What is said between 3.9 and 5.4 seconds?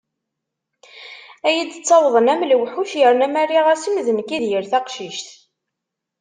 d nekk i d yir taqcict.